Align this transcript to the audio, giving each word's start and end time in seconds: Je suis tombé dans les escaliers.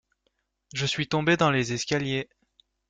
Je 0.73 0.87
suis 0.87 1.07
tombé 1.07 1.37
dans 1.37 1.51
les 1.51 1.73
escaliers. 1.73 2.27